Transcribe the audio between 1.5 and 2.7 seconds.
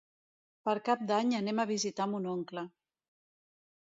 a visitar mon oncle.